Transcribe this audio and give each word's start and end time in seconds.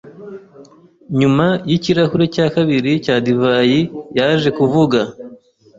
Nyuma 1.19 1.45
yikirahure 1.69 2.25
cya 2.35 2.45
kabiri 2.55 2.91
cya 3.05 3.15
divayi, 3.25 3.81
yaje 4.17 4.49
kuvuga. 4.57 4.99